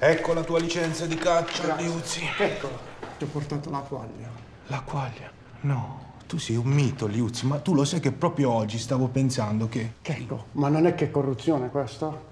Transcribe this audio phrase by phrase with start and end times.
[0.00, 1.86] Ecco la tua licenza di caccia, Grazie.
[1.86, 2.20] Liuzzi.
[2.38, 2.78] Eccola,
[3.18, 4.28] ti ho portato la quaglia.
[4.68, 5.30] La quaglia?
[5.62, 9.68] No, tu sei un mito, Liuzzi, ma tu lo sai che proprio oggi stavo pensando
[9.68, 9.94] che...
[10.02, 12.26] Checco, ma non è che corruzione questo?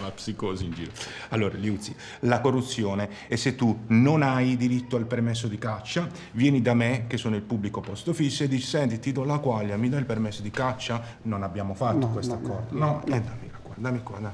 [0.00, 0.92] La psicosi in giro.
[1.30, 6.62] Allora, Liuzzi, la corruzione è se tu non hai diritto al permesso di caccia, vieni
[6.62, 9.76] da me, che sono il pubblico posto fisso, e dici, senti, ti do la quaglia,
[9.76, 11.02] mi dai il permesso di caccia?
[11.22, 12.78] Non abbiamo fatto No, questo no, no, accordo.
[12.78, 14.30] no, No, eh, dammi qua, dammi qua, dai.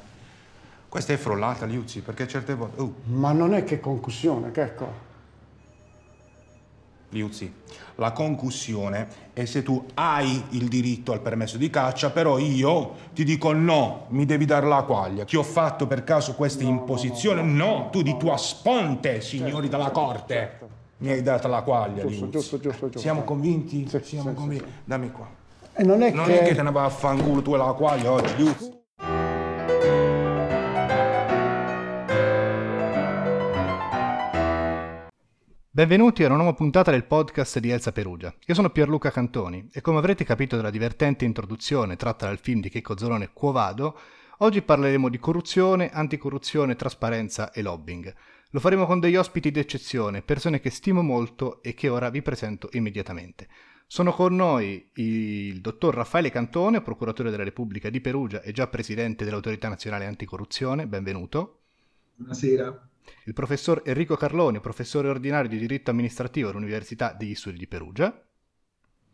[0.88, 2.80] Questa è frollata, Liuzzi, perché certe volte...
[2.80, 5.06] Oh, Ma non è che concussione, Checco.
[7.10, 7.50] Liuzzi,
[7.96, 13.24] la concussione è se tu hai il diritto al permesso di caccia, però io ti
[13.24, 15.24] dico no, mi devi dare la quaglia.
[15.24, 17.40] Ti ho fatto per caso questa imposizione?
[17.42, 20.34] No, tu di tua sponte, signori della corte.
[20.34, 20.68] certo.
[20.98, 22.30] Mi hai dato la quaglia, Giusto, Liuzzi.
[22.30, 22.98] giusto, giusto, giusto.
[22.98, 23.86] Siamo convinti?
[23.88, 24.64] Sì, Siamo sì, convinti?
[24.64, 24.70] sì.
[24.84, 25.28] Dammi qua.
[25.74, 26.40] E non è Non che...
[26.40, 28.77] è che te ne va a fanculo tu e la quaglia oggi, Liuzzi.
[35.78, 38.34] Benvenuti a una nuova puntata del podcast di Elsa Perugia.
[38.46, 42.68] Io sono Pierluca Cantoni e come avrete capito dalla divertente introduzione tratta dal film di
[42.68, 43.96] Checco Zolone Quo Vado,
[44.38, 48.12] oggi parleremo di corruzione, anticorruzione, trasparenza e lobbying.
[48.50, 52.70] Lo faremo con degli ospiti d'eccezione, persone che stimo molto e che ora vi presento
[52.72, 53.46] immediatamente.
[53.86, 59.24] Sono con noi il dottor Raffaele Cantone, procuratore della Repubblica di Perugia e già presidente
[59.24, 61.60] dell'Autorità Nazionale Anticorruzione, benvenuto.
[62.16, 62.87] Buonasera.
[63.24, 68.24] Il professor Enrico Carloni, professore ordinario di diritto amministrativo all'Università degli Studi di Perugia.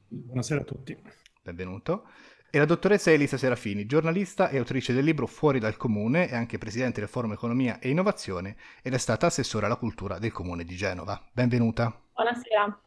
[0.09, 0.97] Buonasera a tutti.
[1.43, 2.09] Benvenuto.
[2.51, 6.57] E la dottoressa Elisa Serafini, giornalista e autrice del libro Fuori dal Comune, è anche
[6.57, 10.77] presidente del Forum Economia e Innovazione ed è stata assessore alla cultura del Comune di
[10.77, 11.21] Genova.
[11.33, 12.01] Benvenuta.
[12.13, 12.81] Buonasera.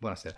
[0.00, 0.34] Buonasera.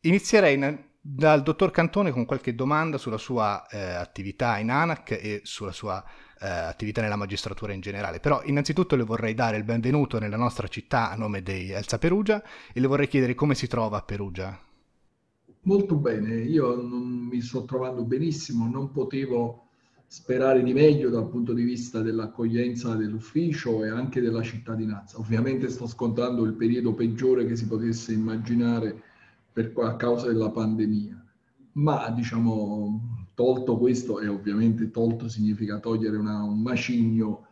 [0.00, 5.40] Inizierei in- dal dottor Cantone con qualche domanda sulla sua eh, attività in ANAC e
[5.44, 6.04] sulla sua
[6.40, 8.20] eh, attività nella magistratura in generale.
[8.20, 12.42] Però innanzitutto le vorrei dare il benvenuto nella nostra città a nome di Elsa Perugia
[12.72, 14.58] e le vorrei chiedere come si trova a Perugia.
[15.62, 19.66] Molto bene, io non mi sto trovando benissimo, non potevo
[20.06, 25.18] sperare di meglio dal punto di vista dell'accoglienza dell'ufficio e anche della cittadinanza.
[25.18, 29.02] Ovviamente sto scontando il periodo peggiore che si potesse immaginare
[29.52, 31.24] per, a causa della pandemia,
[31.72, 37.46] ma diciamo, tolto questo, e ovviamente tolto significa togliere una- un macigno,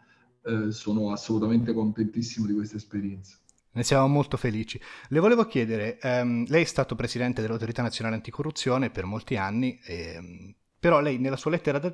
[0.44, 3.38] eh, sono assolutamente contentissimo di questa esperienza.
[3.72, 4.78] Ne siamo molto felici.
[5.08, 10.54] Le volevo chiedere, ehm, lei è stato presidente dell'Autorità Nazionale Anticorruzione per molti anni, ehm,
[10.78, 11.90] però lei nella sua lettera da...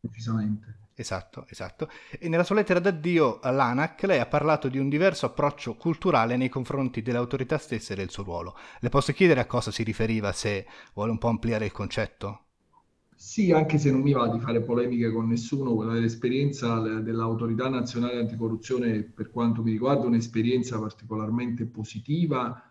[0.00, 0.80] Precisamente.
[0.94, 1.88] Esatto, esatto.
[2.18, 6.50] E nella sua lettera d'addio all'ANAC lei ha parlato di un diverso approccio culturale nei
[6.50, 8.56] confronti delle autorità stesse e del suo ruolo.
[8.80, 12.47] Le posso chiedere a cosa si riferiva, se vuole un po' ampliare il concetto?
[13.20, 18.20] Sì, anche se non mi va di fare polemiche con nessuno, quella dell'esperienza dell'Autorità Nazionale
[18.20, 22.62] Anticorruzione, per quanto mi riguarda, è un'esperienza particolarmente positiva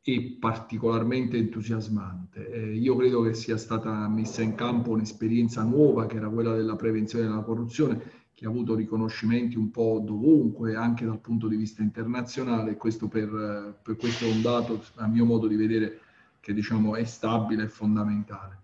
[0.00, 2.50] e particolarmente entusiasmante.
[2.52, 6.76] Eh, io credo che sia stata messa in campo un'esperienza nuova, che era quella della
[6.76, 8.00] prevenzione della corruzione,
[8.32, 13.80] che ha avuto riconoscimenti un po' dovunque, anche dal punto di vista internazionale, questo per,
[13.82, 15.98] per questo è un dato, a mio modo di vedere,
[16.38, 18.58] che diciamo è stabile e fondamentale.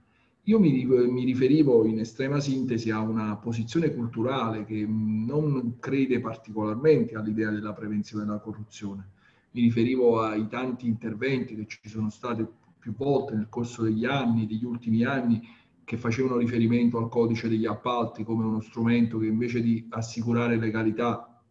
[0.49, 7.17] Io mi, mi, riferivo in estrema sintesi a una posizione culturale che non crede particolarmente
[7.17, 9.11] all'idea della prevenzione della corruzione.
[9.51, 12.47] Mi riferivo ai tanti interventi che ci sono stati
[12.79, 15.43] più volte nel corso degli anni, degli ultimi anni,
[15.83, 21.43] che facevano riferimento al codice degli appalti come uno strumento che invece di assicurare legalità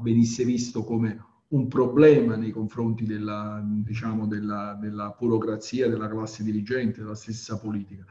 [0.00, 7.02] venisse visto come un problema nei confronti della, diciamo, della, della burocrazia, della classe dirigente,
[7.02, 8.04] della stessa politica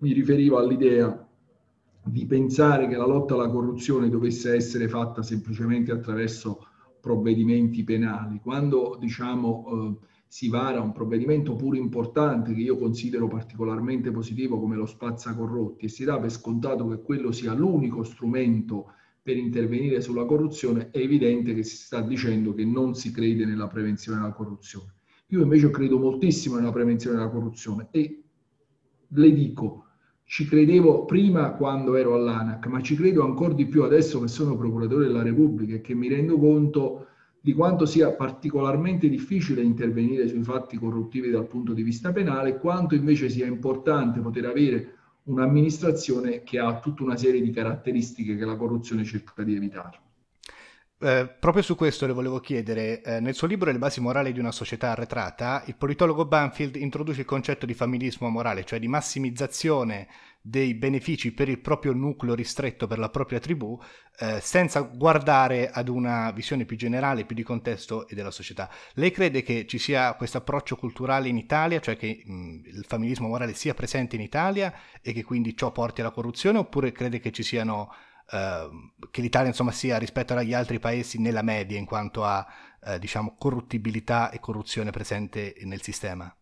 [0.00, 1.28] mi riferivo all'idea
[2.02, 6.66] di pensare che la lotta alla corruzione dovesse essere fatta semplicemente attraverso
[7.00, 8.40] provvedimenti penali.
[8.42, 14.76] Quando diciamo eh, si vara un provvedimento pure importante che io considero particolarmente positivo come
[14.76, 20.00] lo spazza corrotti e si dà per scontato che quello sia l'unico strumento per intervenire
[20.00, 24.32] sulla corruzione, è evidente che si sta dicendo che non si crede nella prevenzione della
[24.32, 24.94] corruzione.
[25.28, 28.22] Io invece credo moltissimo nella prevenzione della corruzione e
[29.06, 29.89] le dico,
[30.30, 34.56] ci credevo prima quando ero all'ANAC, ma ci credo ancora di più adesso che sono
[34.56, 37.08] procuratore della Repubblica e che mi rendo conto
[37.40, 42.94] di quanto sia particolarmente difficile intervenire sui fatti corruttivi dal punto di vista penale, quanto
[42.94, 44.94] invece sia importante poter avere
[45.24, 50.09] un'amministrazione che ha tutta una serie di caratteristiche che la corruzione cerca di evitare.
[51.02, 54.38] Eh, proprio su questo le volevo chiedere, eh, nel suo libro Le basi morali di
[54.38, 60.08] una società arretrata, il politologo Banfield introduce il concetto di familismo morale, cioè di massimizzazione
[60.42, 63.80] dei benefici per il proprio nucleo ristretto, per la propria tribù,
[64.18, 68.68] eh, senza guardare ad una visione più generale, più di contesto e della società.
[68.94, 73.26] Lei crede che ci sia questo approccio culturale in Italia, cioè che mh, il familismo
[73.26, 74.70] morale sia presente in Italia
[75.00, 77.90] e che quindi ciò porti alla corruzione, oppure crede che ci siano
[79.10, 82.46] che l'Italia insomma sia rispetto agli altri paesi nella media in quanto a
[82.82, 86.32] uh, diciamo corruttibilità e corruzione presente nel sistema?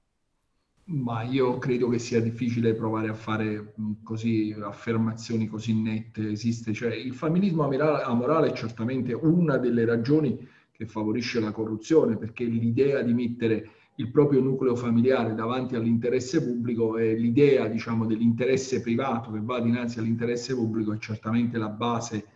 [0.90, 6.31] Ma io credo che sia difficile provare a fare così affermazioni così nette.
[6.31, 12.44] Esiste, cioè il familismo amorale è certamente una delle ragioni che favorisce la corruzione, perché
[12.44, 19.33] l'idea di mettere il proprio nucleo familiare davanti all'interesse pubblico e l'idea diciamo, dell'interesse privato
[19.33, 22.27] che va dinanzi all'interesse pubblico è certamente la base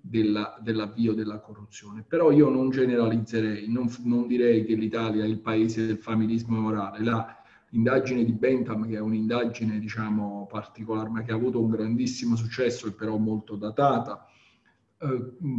[0.00, 2.04] della, dell'avvio della corruzione.
[2.06, 7.02] Però io non generalizzerei, non, non direi che l'Italia è il paese del familismo morale.
[7.02, 12.36] La, l'indagine di Bentham, che è un'indagine diciamo, particolare, ma che ha avuto un grandissimo
[12.36, 14.27] successo e però molto datata,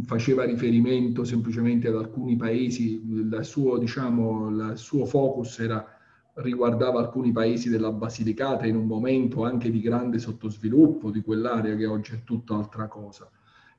[0.04, 5.86] faceva riferimento semplicemente ad alcuni paesi, il suo, diciamo, il suo focus era,
[6.34, 11.86] riguardava alcuni paesi della Basilicata in un momento anche di grande sottosviluppo di quell'area che
[11.86, 13.30] oggi è tutt'altra cosa.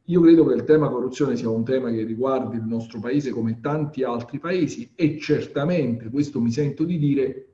[0.06, 3.60] Io credo che il tema corruzione sia un tema che riguardi il nostro paese come
[3.62, 7.46] tanti altri paesi e certamente, questo mi sento di dire,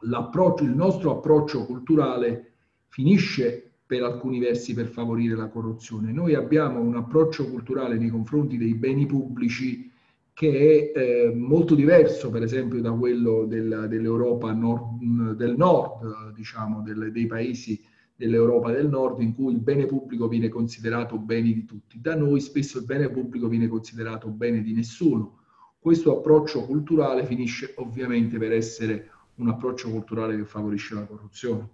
[0.00, 2.52] il nostro approccio culturale
[2.88, 6.12] finisce per alcuni versi per favorire la corruzione.
[6.12, 9.90] Noi abbiamo un approccio culturale nei confronti dei beni pubblici
[10.32, 16.82] che è eh, molto diverso, per esempio, da quello del, dell'Europa nord, del nord, diciamo,
[16.82, 17.80] del, dei paesi
[18.16, 22.00] dell'Europa del nord, in cui il bene pubblico viene considerato bene di tutti.
[22.00, 25.38] Da noi spesso il bene pubblico viene considerato bene di nessuno.
[25.78, 31.68] Questo approccio culturale finisce ovviamente per essere un approccio culturale che favorisce la corruzione.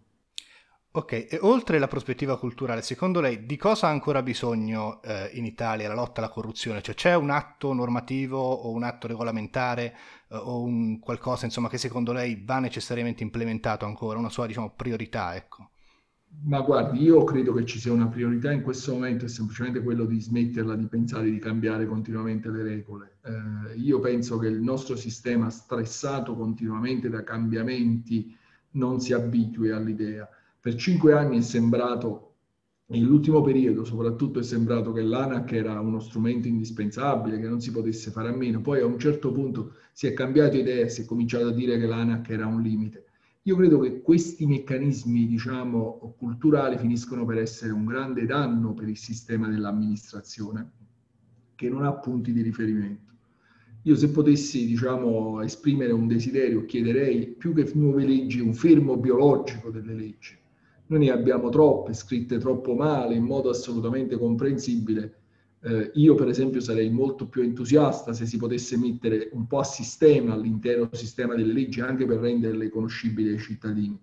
[0.93, 5.45] Ok, e oltre la prospettiva culturale, secondo lei di cosa ha ancora bisogno eh, in
[5.45, 6.83] Italia la lotta alla corruzione?
[6.83, 9.95] Cioè c'è un atto normativo o un atto regolamentare
[10.29, 14.73] eh, o un qualcosa insomma, che secondo lei va necessariamente implementato ancora, una sua diciamo,
[14.75, 15.37] priorità?
[15.37, 15.71] Ecco.
[16.43, 20.07] Ma guardi, io credo che ci sia una priorità in questo momento, è semplicemente quello
[20.07, 23.19] di smetterla di pensare di cambiare continuamente le regole.
[23.23, 28.37] Eh, io penso che il nostro sistema stressato continuamente da cambiamenti
[28.73, 30.29] non si abitui all'idea
[30.61, 32.35] per cinque anni è sembrato,
[32.87, 38.11] nell'ultimo periodo soprattutto è sembrato che l'ANAC era uno strumento indispensabile, che non si potesse
[38.11, 41.47] fare a meno, poi a un certo punto si è cambiato idea si è cominciato
[41.49, 43.07] a dire che l'ANAC era un limite.
[43.45, 48.99] Io credo che questi meccanismi, diciamo, culturali finiscono per essere un grande danno per il
[48.99, 50.73] sistema dell'amministrazione,
[51.55, 53.15] che non ha punti di riferimento.
[53.85, 59.71] Io se potessi, diciamo, esprimere un desiderio, chiederei più che nuove leggi, un fermo biologico
[59.71, 60.40] delle leggi
[60.91, 65.19] noi ne abbiamo troppe, scritte troppo male, in modo assolutamente comprensibile.
[65.63, 69.65] Eh, io per esempio sarei molto più entusiasta se si potesse mettere un po' a
[69.65, 73.99] sistema l'intero sistema delle leggi anche per renderle conoscibili ai cittadini.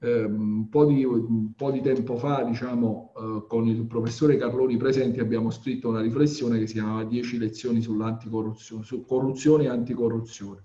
[0.00, 4.76] Eh, un, po di, un, po di, tempo fa, diciamo, eh, con il professore Carloni
[4.76, 10.62] presenti abbiamo scritto una riflessione che si chiamava 10 lezioni sull'anticorruzione, su corruzione e anticorruzione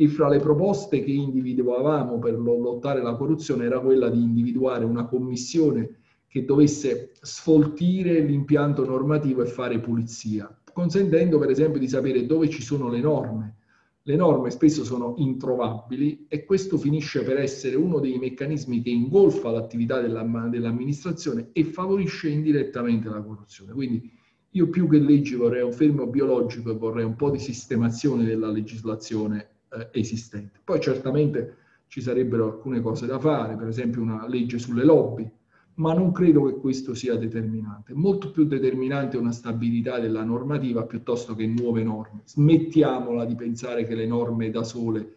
[0.00, 5.04] e fra le proposte che individuavamo per lottare la corruzione era quella di individuare una
[5.04, 12.48] commissione che dovesse sfoltire l'impianto normativo e fare pulizia, consentendo per esempio di sapere dove
[12.48, 13.56] ci sono le norme.
[14.04, 19.50] Le norme spesso sono introvabili e questo finisce per essere uno dei meccanismi che ingolfa
[19.50, 23.72] l'attività dell'amministrazione e favorisce indirettamente la corruzione.
[23.72, 24.10] Quindi
[24.52, 28.48] io più che leggi vorrei un fermo biologico e vorrei un po' di sistemazione della
[28.48, 30.60] legislazione eh, esistente.
[30.62, 35.28] Poi certamente ci sarebbero alcune cose da fare, per esempio una legge sulle lobby,
[35.74, 37.94] ma non credo che questo sia determinante.
[37.94, 42.22] Molto più determinante è una stabilità della normativa piuttosto che nuove norme.
[42.24, 45.14] Smettiamola di pensare che le norme da sole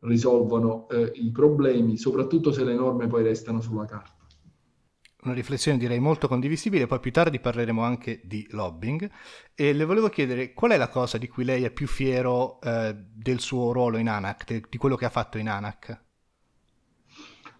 [0.00, 4.15] risolvano eh, i problemi, soprattutto se le norme poi restano sulla carta
[5.22, 9.10] una riflessione direi molto condivisibile, poi più tardi parleremo anche di lobbying
[9.54, 12.94] e le volevo chiedere qual è la cosa di cui lei è più fiero eh,
[12.94, 16.04] del suo ruolo in ANAC, de, di quello che ha fatto in ANAC?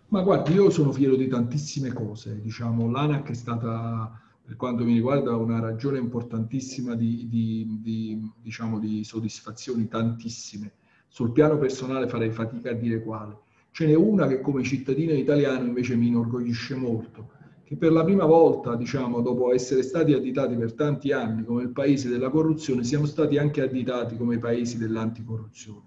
[0.09, 4.93] Ma guardi, io sono fiero di tantissime cose, diciamo, l'ANAC è stata per quanto mi
[4.93, 10.75] riguarda una ragione importantissima di, di, di, diciamo, di soddisfazioni, tantissime.
[11.09, 13.37] Sul piano personale farei fatica a dire quale.
[13.73, 17.31] Ce n'è una che come cittadino italiano invece mi inorgoglisce molto,
[17.67, 21.71] che per la prima volta, diciamo, dopo essere stati additati per tanti anni come il
[21.71, 25.83] paese della corruzione, siamo stati anche additati come paesi dell'anticorruzione.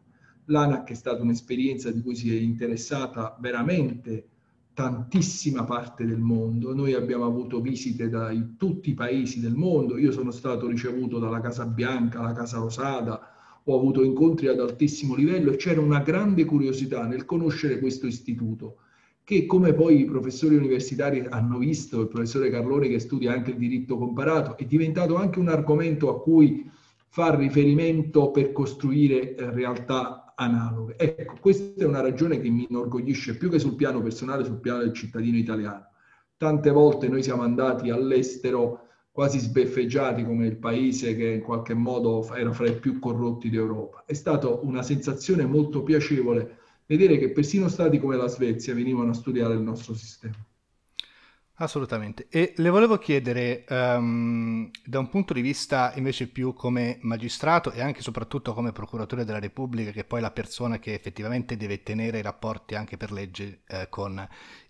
[0.47, 4.27] L'ANAC è stata un'esperienza di cui si è interessata veramente
[4.73, 6.75] tantissima parte del mondo.
[6.75, 9.97] Noi abbiamo avuto visite da tutti i paesi del mondo.
[9.97, 15.15] Io sono stato ricevuto dalla Casa Bianca, alla Casa Rosada, ho avuto incontri ad altissimo
[15.15, 18.79] livello e c'era una grande curiosità nel conoscere questo istituto
[19.29, 23.57] che come poi i professori universitari hanno visto, il professore Carloni che studia anche il
[23.57, 26.67] diritto comparato, è diventato anche un argomento a cui
[27.09, 30.95] far riferimento per costruire eh, realtà analoghe.
[30.97, 34.79] Ecco, questa è una ragione che mi inorgoglisce più che sul piano personale, sul piano
[34.79, 35.89] del cittadino italiano.
[36.35, 42.27] Tante volte noi siamo andati all'estero quasi sbeffeggiati come il paese che in qualche modo
[42.33, 44.05] era fra i più corrotti d'Europa.
[44.07, 46.58] È stata una sensazione molto piacevole
[46.89, 50.35] vedere che persino stati come la Svezia venivano a studiare il nostro sistema.
[51.61, 52.27] Assolutamente.
[52.29, 57.81] E le volevo chiedere, um, da un punto di vista invece più come magistrato e
[57.81, 61.83] anche e soprattutto come procuratore della Repubblica, che è poi la persona che effettivamente deve
[61.83, 64.25] tenere i rapporti anche per legge eh, con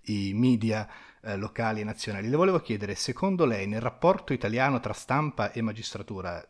[0.05, 0.89] i media
[1.21, 5.61] eh, locali e nazionali, le volevo chiedere, secondo lei nel rapporto italiano tra stampa e
[5.61, 6.45] magistratura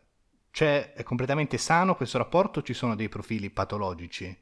[0.50, 4.36] c'è, è completamente sano questo rapporto o ci sono dei profili patologici?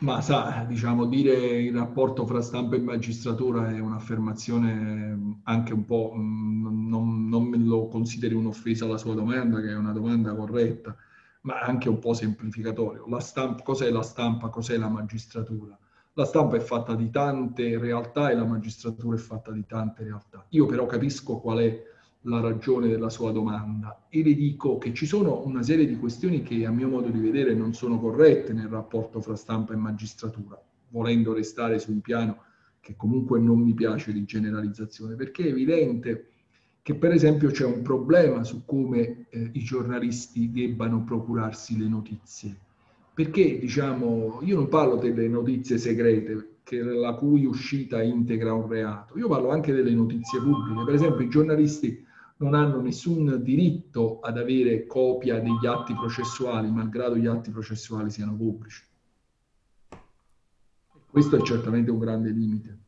[0.00, 1.32] Ma sa, diciamo, dire
[1.62, 7.86] il rapporto fra stampa e magistratura è un'affermazione anche un po', non, non me lo
[7.86, 10.96] consideri un'offesa alla sua domanda, che è una domanda corretta,
[11.42, 13.06] ma anche un po' semplificatorio.
[13.08, 15.78] La stampa, cos'è la stampa, cos'è la magistratura?
[16.14, 20.44] La stampa è fatta di tante realtà e la magistratura è fatta di tante realtà.
[20.50, 21.82] Io però capisco qual è
[22.26, 26.42] la ragione della sua domanda e le dico che ci sono una serie di questioni
[26.42, 30.60] che a mio modo di vedere non sono corrette nel rapporto fra stampa e magistratura,
[30.88, 32.38] volendo restare su un piano
[32.80, 36.28] che comunque non mi piace di generalizzazione, perché è evidente
[36.82, 42.54] che per esempio c'è un problema su come eh, i giornalisti debbano procurarsi le notizie.
[43.14, 49.16] Perché diciamo, io non parlo delle notizie segrete, che, la cui uscita integra un reato,
[49.16, 50.84] io parlo anche delle notizie pubbliche.
[50.84, 52.04] Per esempio i giornalisti
[52.36, 58.34] non hanno nessun diritto ad avere copia degli atti processuali, malgrado gli atti processuali siano
[58.34, 58.82] pubblici.
[61.10, 62.78] Questo è certamente un grande limite.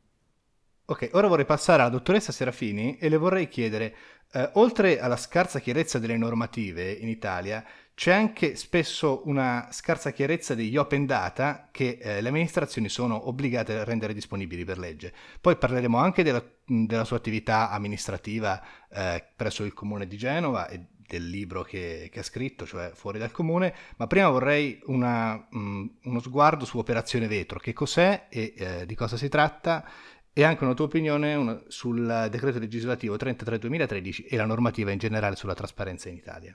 [0.86, 3.94] Ok, ora vorrei passare alla dottoressa Serafini e le vorrei chiedere,
[4.32, 7.64] eh, oltre alla scarsa chiarezza delle normative in Italia,
[7.96, 13.78] c'è anche spesso una scarsa chiarezza degli open data che eh, le amministrazioni sono obbligate
[13.78, 15.14] a rendere disponibili per legge.
[15.40, 18.62] Poi parleremo anche della, della sua attività amministrativa
[18.92, 23.18] eh, presso il comune di Genova e del libro che, che, ha scritto, cioè Fuori
[23.18, 28.52] dal comune, ma prima vorrei una, mh, uno sguardo su Operazione Vetro, che cos'è e
[28.58, 29.88] eh, di cosa si tratta
[30.34, 35.34] e anche una tua opinione una, sul decreto legislativo 33-2013 e la normativa in generale
[35.34, 36.54] sulla trasparenza in Italia.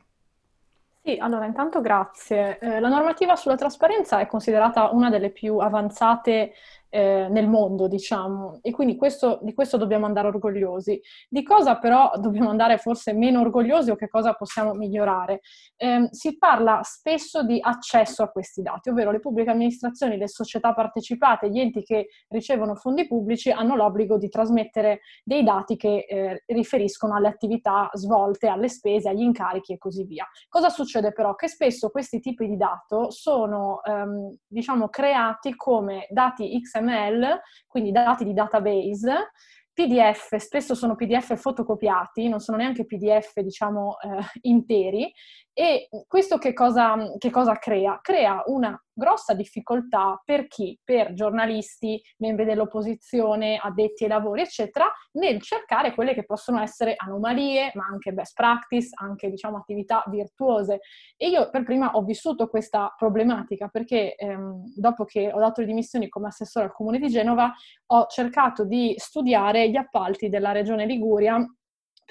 [1.04, 2.60] Sì, allora intanto grazie.
[2.60, 6.54] Eh, la normativa sulla trasparenza è considerata una delle più avanzate
[6.92, 11.02] eh, nel mondo, diciamo, e quindi questo, di questo dobbiamo andare orgogliosi.
[11.30, 15.40] Di cosa però dobbiamo andare forse meno orgogliosi o che cosa possiamo migliorare?
[15.78, 20.74] Eh, si parla spesso di accesso a questi dati, ovvero le pubbliche amministrazioni, le società
[20.74, 26.44] partecipate, gli enti che ricevono fondi pubblici hanno l'obbligo di trasmettere dei dati che eh,
[26.48, 30.28] riferiscono alle attività svolte, alle spese, agli incarichi e così via.
[30.50, 31.36] Cosa succede però?
[31.36, 37.92] Che spesso questi tipi di dato sono, ehm, diciamo, creati come dati XML XML, quindi
[37.92, 39.32] dati di database,
[39.74, 45.12] PDF, spesso sono PDF fotocopiati, non sono neanche PDF, diciamo, eh, interi,
[45.54, 48.00] e questo che cosa, che cosa, crea?
[48.02, 50.80] Crea una grossa difficoltà per chi?
[50.84, 57.72] Per giornalisti, membri dell'opposizione, addetti ai lavori, eccetera, nel cercare quelle che possono essere anomalie,
[57.76, 60.80] ma anche best practice, anche diciamo attività virtuose.
[61.18, 65.68] E io per prima ho vissuto questa problematica perché ehm, dopo che ho dato le
[65.68, 67.54] dimissioni come assessore al comune di Genova,
[67.88, 71.46] ho cercato di studiare gli appalti della regione Liguria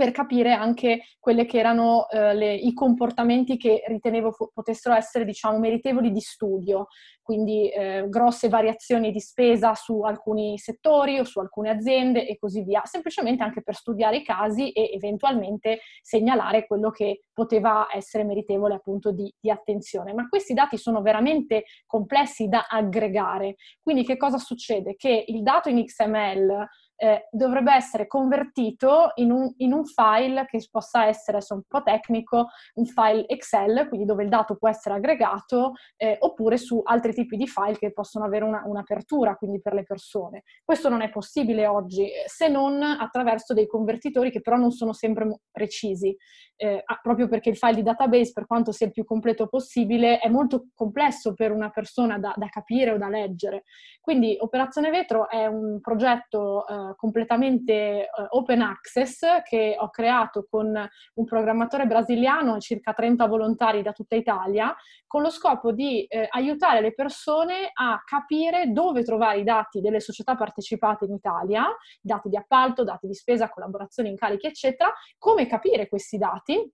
[0.00, 5.26] per capire anche quelli che erano eh, le, i comportamenti che ritenevo fu- potessero essere,
[5.26, 6.87] diciamo, meritevoli di studio,
[7.21, 12.62] quindi eh, grosse variazioni di spesa su alcuni settori o su alcune aziende e così
[12.62, 18.76] via, semplicemente anche per studiare i casi e eventualmente segnalare quello che poteva essere meritevole
[18.76, 20.14] appunto di, di attenzione.
[20.14, 24.97] Ma questi dati sono veramente complessi da aggregare, quindi che cosa succede?
[24.97, 26.66] Che il dato in XML
[27.02, 31.83] eh, dovrebbe essere convertito in un, in un, file che possa essere, adesso un po'
[31.83, 37.14] tecnico, un file Excel, quindi dove il dato può essere aggregato, eh, oppure su altri
[37.14, 40.42] tipi di file che possono avere una, un'apertura, quindi per le persone.
[40.62, 44.92] Questo non è possibile oggi, eh, se non attraverso dei convertitori che però non sono
[44.92, 46.14] sempre precisi,
[46.57, 50.28] eh, proprio perché il file di database, per quanto sia il più completo possibile, è
[50.28, 53.62] molto complesso per una persona da, da capire o da leggere.
[54.02, 60.67] Quindi Operazione Vetro è un progetto eh, completamente eh, open access che ho creato con
[61.15, 64.75] un programmatore brasiliano e circa 30 volontari da tutta Italia,
[65.07, 70.01] con lo scopo di eh, aiutare le persone a capire dove trovare i dati delle
[70.01, 71.67] società partecipate in Italia,
[72.01, 76.73] dati di appalto, dati di spesa, collaborazioni, incarichi, eccetera, come capire questi dati.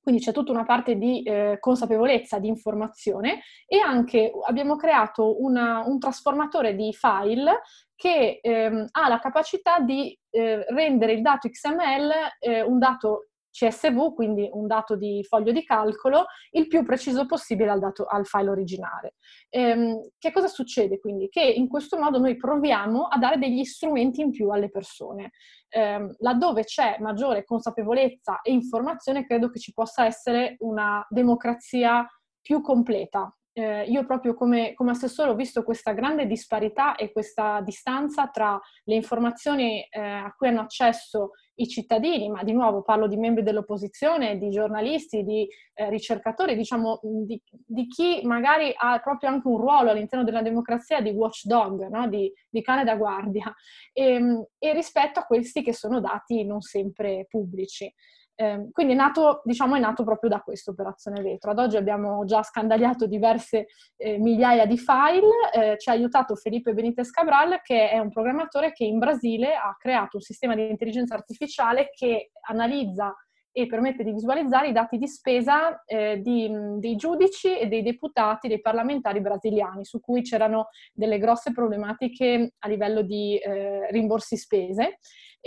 [0.00, 5.82] Quindi c'è tutta una parte di eh, consapevolezza, di informazione e anche abbiamo creato una,
[5.86, 7.60] un trasformatore di file
[7.98, 14.14] che ehm, ha la capacità di eh, rendere il dato XML eh, un dato CSV,
[14.14, 18.50] quindi un dato di foglio di calcolo, il più preciso possibile al, dato, al file
[18.50, 19.14] originale.
[19.48, 21.28] Ehm, che cosa succede quindi?
[21.28, 25.32] Che in questo modo noi proviamo a dare degli strumenti in più alle persone.
[25.70, 32.06] Ehm, laddove c'è maggiore consapevolezza e informazione, credo che ci possa essere una democrazia
[32.40, 37.60] più completa eh, io proprio come, come, assessore ho visto questa grande disparità e questa
[37.62, 43.08] distanza tra le informazioni eh, a cui hanno accesso i cittadini, ma di nuovo parlo
[43.08, 49.30] di membri dell'opposizione, di giornalisti, di eh, ricercatori, diciamo di, di, chi magari ha proprio
[49.30, 52.06] anche un ruolo all'interno della democrazia di watchdog, no?
[52.08, 53.52] di, di, cane da guardia,
[53.92, 57.92] e, ehm, e rispetto a questi che sono dati non sempre pubblici.
[58.40, 61.50] Eh, quindi è nato, diciamo, è nato proprio da questa operazione vetro.
[61.50, 63.66] Ad oggi abbiamo già scandagliato diverse
[63.96, 68.70] eh, migliaia di file, eh, ci ha aiutato Felipe Benitez Cabral, che è un programmatore
[68.70, 73.12] che in Brasile ha creato un sistema di intelligenza artificiale che analizza
[73.50, 78.46] e permette di visualizzare i dati di spesa eh, di, dei giudici e dei deputati,
[78.46, 84.98] dei parlamentari brasiliani, su cui c'erano delle grosse problematiche a livello di eh, rimborsi spese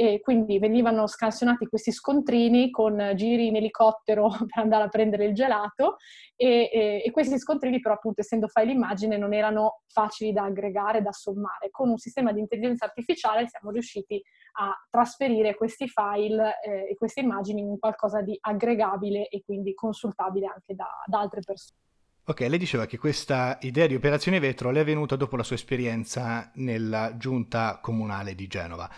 [0.01, 5.35] e quindi venivano scansionati questi scontrini con giri in elicottero per andare a prendere il
[5.35, 5.97] gelato
[6.35, 11.03] e, e, e, questi scontrini però appunto essendo file immagine non erano facili da aggregare,
[11.03, 11.69] da sommare.
[11.69, 14.19] Con un sistema di intelligenza artificiale siamo riusciti
[14.53, 20.47] a trasferire questi file eh, e queste immagini in qualcosa di aggregabile e quindi consultabile
[20.47, 21.79] anche da, da altre persone.
[22.23, 25.55] Ok, lei diceva che questa idea di operazione vetro le è venuta dopo la sua
[25.55, 28.89] esperienza nella giunta comunale di Genova.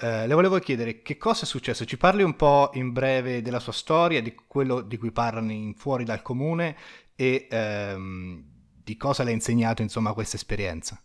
[0.00, 1.84] Eh, le volevo chiedere che cosa è successo.
[1.84, 5.74] Ci parli un po' in breve della sua storia, di quello di cui parlano in
[5.74, 6.76] fuori dal comune
[7.16, 8.44] e ehm,
[8.84, 11.02] di cosa le ha insegnato insomma questa esperienza.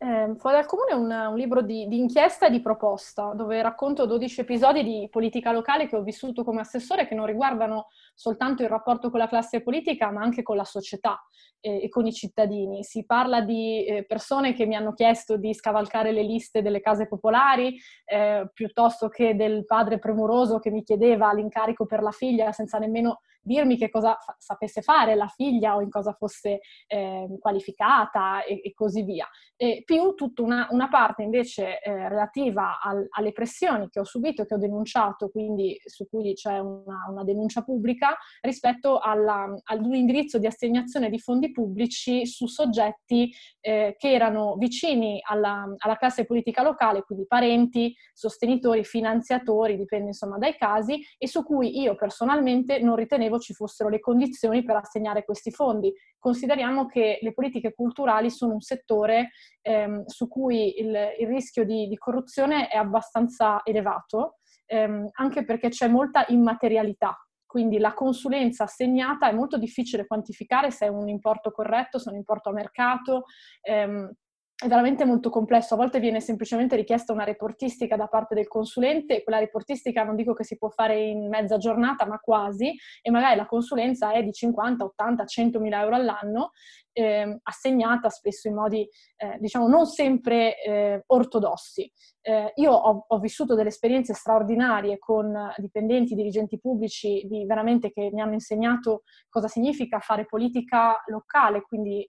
[0.00, 3.60] Eh, Fuori dal Comune è un, un libro di, di, inchiesta e di proposta, dove
[3.60, 8.62] racconto 12 episodi di politica locale che ho vissuto come assessore, che non riguardano soltanto
[8.62, 11.20] il rapporto con la classe politica, ma anche con la società
[11.58, 12.84] eh, e con i cittadini.
[12.84, 17.08] Si parla di eh, persone che mi hanno chiesto di scavalcare le liste delle case
[17.08, 22.78] popolari, eh, piuttosto che del padre premuroso che mi chiedeva l'incarico per la figlia senza
[22.78, 28.44] nemmeno dirmi che cosa fa- sapesse fare la figlia o in cosa fosse ehm, qualificata
[28.44, 29.28] e, e, così via.
[29.56, 34.44] E più tutta una, una parte invece eh, relativa al, alle pressioni che ho subito
[34.44, 39.94] che ho denunciato, quindi su cui c'è una, una denuncia pubblica, rispetto alla, ad un
[39.94, 46.24] indirizzo di assegnazione di fondi pubblici su soggetti eh, che erano vicini alla, alla classe
[46.24, 52.80] politica locale, quindi parenti, sostenitori, finanziatori, dipende insomma dai casi, e su cui io personalmente
[52.80, 55.92] non ritenevo ci fossero le condizioni per assegnare questi fondi.
[56.18, 59.30] Consideriamo che le politiche culturali sono un settore
[59.62, 65.68] ehm, su cui il, il rischio di, di, corruzione è abbastanza elevato, ehm, anche perché
[65.68, 67.16] c'è molta immaterialità.
[67.46, 72.12] Quindi la consulenza assegnata è molto difficile quantificare se è un importo corretto, se è
[72.12, 73.24] un importo a mercato.
[73.62, 74.12] Ehm,
[74.60, 79.22] è veramente molto complesso, a volte viene semplicemente richiesta una reportistica da parte del consulente,
[79.22, 83.36] quella reportistica non dico che si può fare in mezza giornata, ma quasi, e magari
[83.36, 86.50] la consulenza è di 50, 80, 100 mila euro all'anno,
[86.98, 91.90] eh, assegnata spesso in modi, eh, diciamo, non sempre eh, ortodossi.
[92.20, 98.10] Eh, io ho, ho, vissuto delle esperienze straordinarie con dipendenti, dirigenti pubblici di, veramente che
[98.12, 102.04] mi hanno insegnato cosa significa fare politica locale, quindi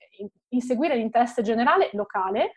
[0.50, 2.54] inseguire l'interesse generale locale.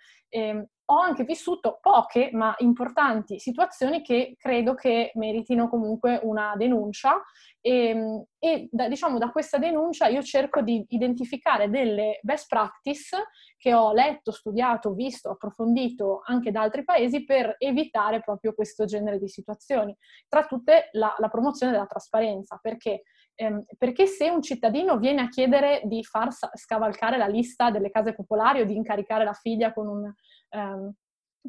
[0.92, 7.18] Ho anche vissuto poche ma importanti situazioni che credo che meritino comunque una denuncia
[7.62, 13.16] e, ehm, e da, diciamo da questa denuncia io cerco di identificare delle best practice
[13.56, 19.18] che ho letto, studiato, visto, approfondito anche da altri paesi per evitare proprio questo genere
[19.18, 19.96] di situazioni.
[20.28, 23.04] Tra tutte la, la promozione della trasparenza, perché
[23.36, 28.14] ehm, perché se un cittadino viene a chiedere di far scavalcare la lista delle case
[28.14, 30.12] popolari o di incaricare la figlia con, un,
[30.52, 30.92] ehm,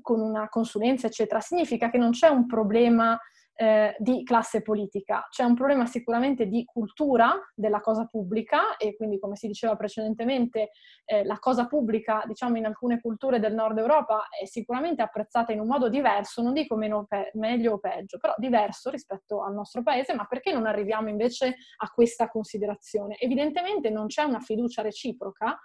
[0.01, 3.19] con una consulenza, eccetera, significa che non c'è un problema
[3.55, 5.27] eh, di classe politica.
[5.29, 10.71] C'è un problema sicuramente di cultura della cosa pubblica e quindi, come si diceva precedentemente,
[11.05, 15.59] eh, la cosa pubblica, diciamo, in alcune culture del nord Europa è sicuramente apprezzata in
[15.59, 19.83] un modo diverso, non dico meno pe- meglio o peggio, però diverso rispetto al nostro
[19.83, 23.17] paese, ma perché non arriviamo invece a questa considerazione?
[23.17, 25.59] Evidentemente non c'è una fiducia reciproca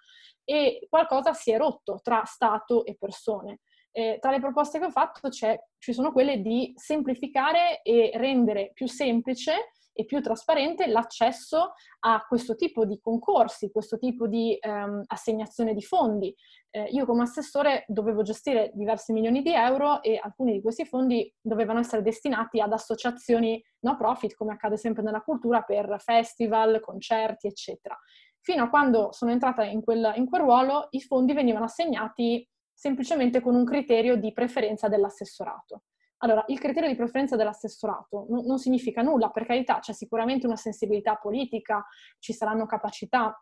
[0.45, 3.61] e qualcosa si è rotto tra Stato e persone.
[3.99, 8.87] Eh, tra le proposte che ho fatto ci sono quelle di semplificare e rendere più
[8.87, 11.73] semplice e più trasparente l'accesso
[12.05, 16.33] a questo tipo di concorsi, questo tipo di ehm, assegnazione di fondi.
[16.71, 21.35] Eh, io come assessore dovevo gestire diversi milioni di euro e alcuni di questi fondi
[21.41, 27.49] dovevano essere destinati ad associazioni no profit, come accade sempre nella cultura, per festival, concerti,
[27.49, 27.99] eccetera.
[28.39, 33.41] Fino a quando sono entrata in quel, in quel ruolo, i fondi venivano assegnati semplicemente
[33.41, 35.83] con un criterio di preferenza dell'assessorato.
[36.19, 40.55] Allora, il criterio di preferenza dell'assessorato non, non significa nulla, per carità, c'è sicuramente una
[40.55, 41.85] sensibilità politica,
[42.21, 43.37] ci saranno capacità,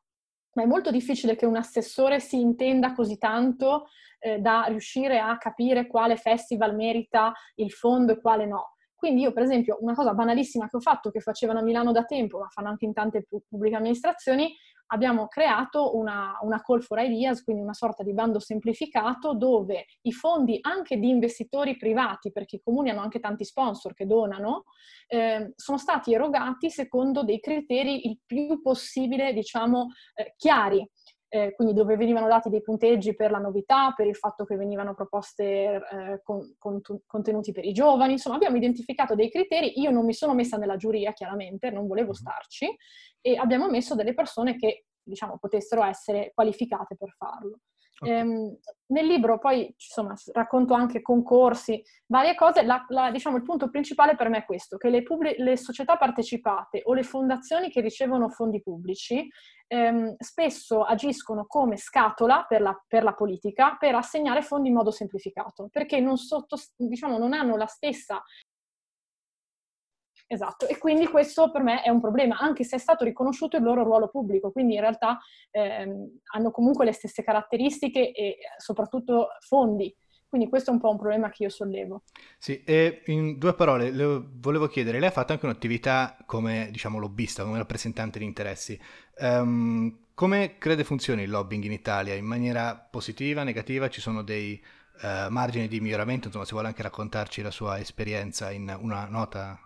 [0.55, 3.88] ma è molto difficile che un assessore si intenda così tanto
[4.20, 8.77] eh, da riuscire a capire quale festival merita il fondo e quale no.
[8.94, 12.05] Quindi io, per esempio, una cosa banalissima che ho fatto, che facevano a Milano da
[12.05, 14.57] tempo, ma fanno anche in tante pubbliche amministrazioni,
[14.88, 20.12] abbiamo creato una, una call for ideas, quindi una sorta di bando semplificato dove i
[20.12, 24.64] fondi anche di investitori privati, perché i comuni hanno anche tanti sponsor che donano,
[25.09, 30.88] eh, sono stati erogati secondo dei criteri il più possibile, diciamo, eh, chiari.
[31.29, 34.95] Eh, quindi dove venivano dati dei punteggi per la novità, per il fatto che venivano
[34.95, 40.05] proposte eh, con, con, contenuti per i giovani, insomma abbiamo identificato dei criteri, io non
[40.05, 42.73] mi sono messa nella giuria chiaramente, non volevo starci,
[43.21, 47.59] e abbiamo messo delle persone che diciamo potessero essere qualificate per farlo.
[47.98, 48.14] Okay.
[48.14, 53.70] Ehm, nel libro poi insomma, racconto anche concorsi, varie cose, la, la, diciamo, il punto
[53.70, 57.80] principale per me è questo, che le, pubblic- le società partecipate o le fondazioni che
[57.80, 59.26] ricevono fondi pubblici
[59.66, 64.90] ehm, spesso agiscono come scatola per la, per la, politica per assegnare fondi in modo
[64.90, 68.22] semplificato, perché non, sotto, diciamo, non hanno la stessa
[70.29, 73.62] Esatto, e quindi questo per me è un problema, anche se è stato riconosciuto il
[73.62, 75.21] loro ruolo pubblico, quindi in realtà
[75.53, 79.95] ehm, hanno comunque le stesse caratteristiche e soprattutto fondi.
[80.29, 82.03] Quindi questo è un po' un problema che io sollevo.
[82.37, 86.99] Sì, e in due parole, le volevo chiedere, lei ha fatto anche un'attività come, diciamo,
[86.99, 88.79] lobbista, come rappresentante di interessi.
[89.21, 92.15] Um, come crede funzioni il lobbying in Italia?
[92.15, 93.89] In maniera positiva, negativa?
[93.89, 94.61] Ci sono dei
[95.03, 96.27] uh, margini di miglioramento?
[96.27, 99.61] Insomma, se vuole anche raccontarci la sua esperienza in una nota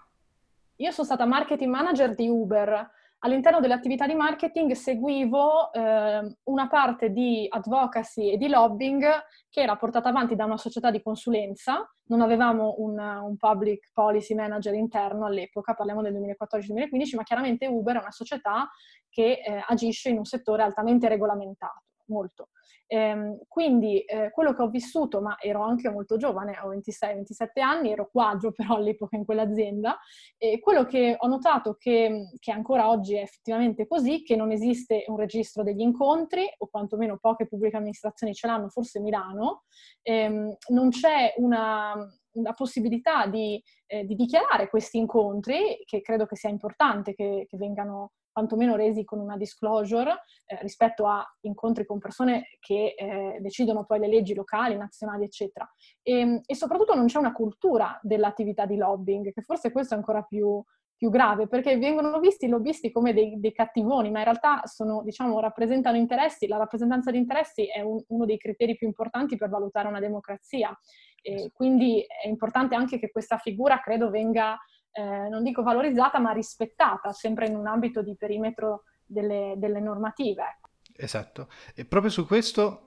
[0.81, 2.91] io sono stata marketing manager di Uber.
[3.23, 9.05] All'interno delle attività di marketing seguivo eh, una parte di advocacy e di lobbying
[9.51, 11.87] che era portata avanti da una società di consulenza.
[12.05, 17.97] Non avevamo un, un public policy manager interno all'epoca, parliamo del 2014-2015, ma chiaramente Uber
[17.97, 18.71] è una società
[19.11, 22.49] che eh, agisce in un settore altamente regolamentato, molto.
[22.87, 27.93] Ehm, quindi eh, quello che ho vissuto, ma ero anche molto giovane, ho 26-27 anni,
[27.93, 29.99] ero quadro però all'epoca in quell'azienda,
[30.37, 35.05] e quello che ho notato che, che ancora oggi è effettivamente così, che non esiste
[35.07, 39.65] un registro degli incontri, o quantomeno poche pubbliche amministrazioni ce l'hanno, forse Milano,
[40.03, 41.95] ehm, non c'è una,
[42.33, 47.57] una possibilità di, eh, di, dichiarare questi incontri, che credo che sia importante che, che
[47.57, 53.85] vengano quantomeno resi con una disclosure eh, rispetto a incontri con persone che eh, decidono
[53.85, 55.69] poi le leggi locali, nazionali, eccetera.
[56.03, 59.97] E, ehm, e, soprattutto non c'è una cultura dell'attività di lobbying, che forse questo è
[59.97, 60.63] ancora più,
[60.97, 65.03] più grave, perché vengono visti i lobbisti come dei, dei, cattivoni, ma in realtà sono,
[65.03, 66.47] diciamo, rappresentano interessi.
[66.47, 70.77] La rappresentanza di interessi è un, uno dei criteri più importanti per valutare una democrazia.
[71.23, 74.59] E quindi è importante anche che questa figura, credo, venga
[74.93, 80.43] eh, non dico valorizzata, ma rispettata, sempre in un ambito di perimetro delle, delle normative.
[80.43, 80.69] Ecco.
[80.97, 81.49] Esatto.
[81.75, 82.87] E proprio su questo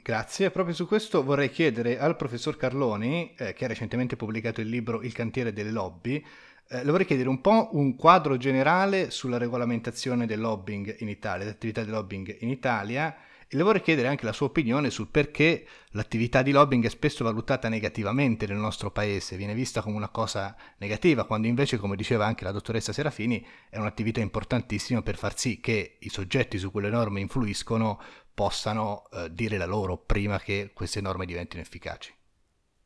[0.00, 4.68] Grazie, proprio su questo vorrei chiedere al professor Carloni, eh, che ha recentemente pubblicato il
[4.68, 6.24] libro Il cantiere delle lobby,
[6.68, 11.44] eh, le vorrei chiedere un po' un quadro generale sulla regolamentazione del lobbying in Italia,
[11.44, 13.14] dell'attività di lobbying in Italia
[13.50, 17.24] E le vorrei chiedere anche la sua opinione sul perché l'attività di lobbying è spesso
[17.24, 22.26] valutata negativamente nel nostro paese, viene vista come una cosa negativa, quando invece, come diceva
[22.26, 26.82] anche la dottoressa Serafini, è un'attività importantissima per far sì che i soggetti su cui
[26.82, 27.98] le norme influiscono
[28.34, 32.12] possano eh, dire la loro prima che queste norme diventino efficaci.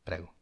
[0.01, 0.33] Prego.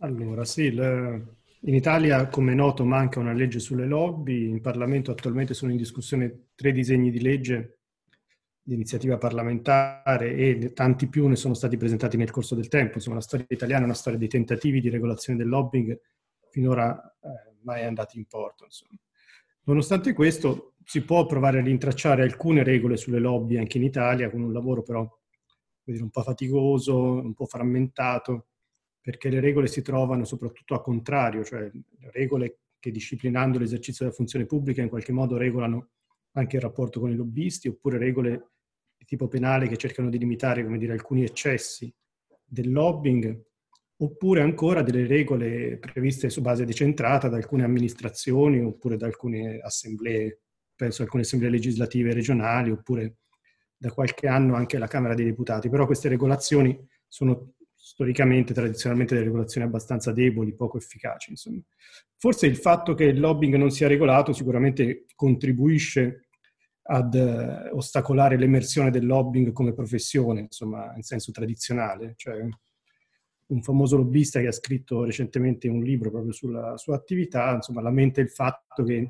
[0.00, 1.36] Allora, sì, le...
[1.60, 4.50] in Italia, come noto, manca una legge sulle lobby.
[4.50, 7.78] In Parlamento attualmente sono in discussione tre disegni di legge
[8.66, 12.94] di iniziativa parlamentare e tanti più ne sono stati presentati nel corso del tempo.
[12.94, 16.00] Insomma, la storia italiana è una storia di tentativi di regolazione del lobbying
[16.48, 18.64] finora eh, mai andati in porto.
[18.64, 18.98] Insomma.
[19.64, 24.40] Nonostante questo, si può provare a rintracciare alcune regole sulle lobby anche in Italia, con
[24.40, 25.06] un lavoro però
[25.86, 28.46] un po' faticoso, un po' frammentato,
[28.98, 31.70] perché le regole si trovano soprattutto a contrario, cioè
[32.12, 35.88] regole che disciplinando l'esercizio della funzione pubblica in qualche modo regolano
[36.32, 38.53] anche il rapporto con i lobbisti, oppure regole
[39.04, 41.94] di tipo penale che cercano di limitare, dire, alcuni eccessi
[42.42, 43.42] del lobbying,
[43.96, 50.40] oppure ancora delle regole previste su base decentrata da alcune amministrazioni oppure da alcune assemblee,
[50.74, 53.18] penso alcune assemblee legislative regionali, oppure
[53.76, 55.68] da qualche anno anche la Camera dei Deputati.
[55.68, 61.30] Però queste regolazioni sono storicamente, tradizionalmente, delle regolazioni abbastanza deboli, poco efficaci.
[61.30, 61.60] Insomma.
[62.16, 66.23] Forse il fatto che il lobbying non sia regolato sicuramente contribuisce
[66.86, 72.14] ad eh, ostacolare l'emersione del lobbying come professione, insomma, in senso tradizionale.
[72.16, 72.46] Cioè,
[73.46, 78.20] un famoso lobbista che ha scritto recentemente un libro proprio sulla sua attività, insomma, lamenta
[78.20, 79.08] il fatto che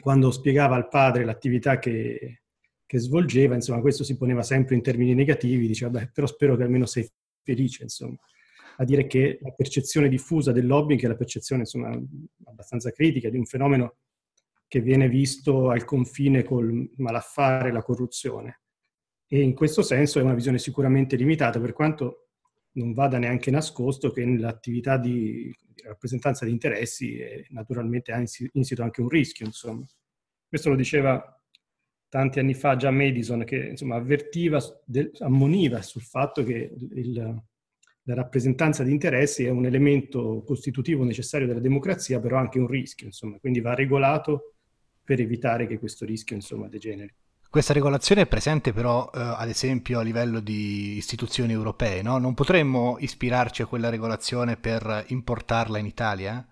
[0.00, 2.42] quando spiegava al padre l'attività che,
[2.84, 6.64] che svolgeva, insomma, questo si poneva sempre in termini negativi, diceva, beh, però spero che
[6.64, 7.08] almeno sei
[7.42, 8.16] felice, insomma.
[8.78, 11.96] A dire che la percezione diffusa del lobbying è la percezione, insomma,
[12.44, 13.98] abbastanza critica di un fenomeno
[14.66, 18.62] che viene visto al confine col malaffare e la corruzione.
[19.26, 22.28] E in questo senso è una visione sicuramente limitata, per quanto
[22.72, 25.52] non vada neanche nascosto che nell'attività di,
[25.84, 28.22] rappresentanza di interessi è, naturalmente ha
[28.52, 29.46] insito anche un rischio.
[29.46, 29.84] Insomma.
[30.48, 31.22] Questo lo diceva
[32.08, 34.60] tanti anni fa già Madison, che insomma, avvertiva,
[35.20, 37.42] ammoniva sul fatto che il,
[38.02, 43.06] la rappresentanza di interessi è un elemento costitutivo necessario della democrazia, però anche un rischio,
[43.06, 44.53] insomma, quindi va regolato
[45.04, 47.12] per evitare che questo rischio insomma, degeneri.
[47.48, 52.18] Questa regolazione è presente però, eh, ad esempio, a livello di istituzioni europee, no?
[52.18, 56.44] Non potremmo ispirarci a quella regolazione per importarla in Italia?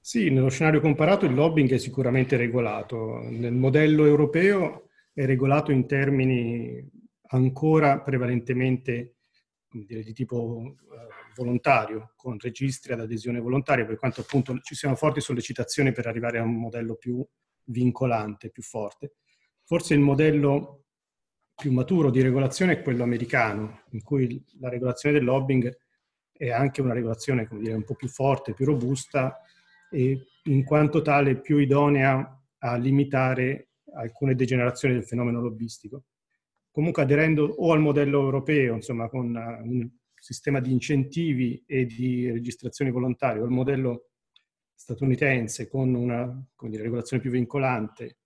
[0.00, 3.18] Sì, nello scenario comparato il lobbying è sicuramente regolato.
[3.28, 6.82] Nel modello europeo è regolato in termini
[7.32, 9.16] ancora prevalentemente
[9.70, 14.96] dire, di tipo eh, volontario, con registri ad adesione volontaria, per quanto appunto ci siano
[14.96, 17.24] forti sollecitazioni per arrivare a un modello più
[17.64, 19.14] vincolante, più forte.
[19.64, 20.84] Forse il modello
[21.54, 25.76] più maturo di regolazione è quello americano, in cui la regolazione del lobbying
[26.32, 29.40] è anche una regolazione, come dire, un po' più forte, più robusta
[29.90, 36.04] e in quanto tale più idonea a limitare alcune degenerazioni del fenomeno lobbistico.
[36.70, 42.90] Comunque aderendo o al modello europeo, insomma, con un sistema di incentivi e di registrazioni
[42.90, 44.10] volontarie, o il modello
[44.74, 48.18] statunitense con una dire, regolazione più vincolante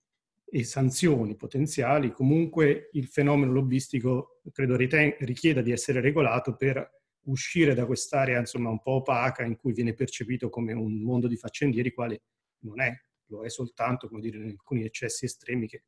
[0.45, 7.75] e sanzioni potenziali, comunque il fenomeno lobbistico credo riten- richieda di essere regolato per uscire
[7.75, 11.93] da quest'area insomma un po' opaca in cui viene percepito come un mondo di faccendieri,
[11.93, 12.23] quale
[12.61, 12.95] non è,
[13.27, 15.85] lo è soltanto, come dire, in alcuni eccessi estremi che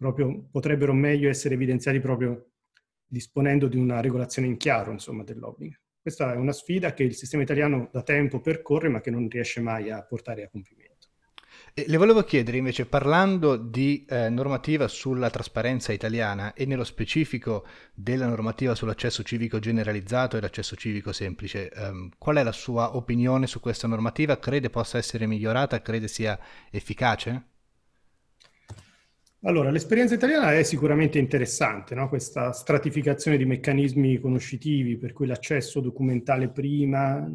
[0.00, 2.52] proprio potrebbero meglio essere evidenziati proprio
[3.06, 5.78] disponendo di una regolazione in chiaro insomma, del lobbying.
[6.00, 9.60] Questa è una sfida che il sistema italiano da tempo percorre ma che non riesce
[9.60, 11.08] mai a portare a compimento.
[11.74, 18.26] Le volevo chiedere invece, parlando di eh, normativa sulla trasparenza italiana e nello specifico della
[18.26, 23.60] normativa sull'accesso civico generalizzato e l'accesso civico semplice, ehm, qual è la sua opinione su
[23.60, 24.38] questa normativa?
[24.38, 25.82] Crede possa essere migliorata?
[25.82, 26.38] Crede sia
[26.70, 27.49] efficace?
[29.44, 32.10] Allora, l'esperienza italiana è sicuramente interessante, no?
[32.10, 37.26] questa stratificazione di meccanismi conoscitivi, per cui l'accesso documentale prima,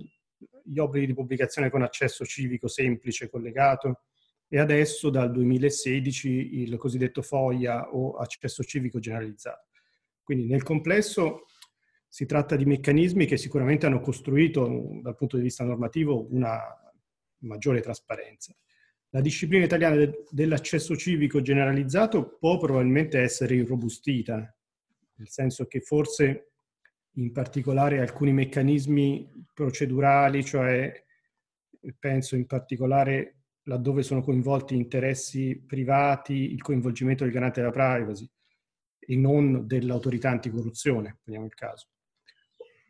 [0.63, 4.01] gli obblighi di pubblicazione con accesso civico semplice collegato
[4.47, 9.69] e adesso dal 2016 il cosiddetto FOIA o accesso civico generalizzato.
[10.21, 11.45] Quindi nel complesso
[12.07, 16.59] si tratta di meccanismi che sicuramente hanno costruito dal punto di vista normativo una
[17.39, 18.55] maggiore trasparenza.
[19.09, 24.35] La disciplina italiana de- dell'accesso civico generalizzato può probabilmente essere irrobustita,
[25.15, 26.51] nel senso che forse
[27.17, 31.03] in particolare alcuni meccanismi procedurali, cioè
[31.97, 38.29] penso in particolare laddove sono coinvolti interessi privati, il coinvolgimento del garante della privacy
[38.99, 41.87] e non dell'autorità anticorruzione, prendiamo il caso.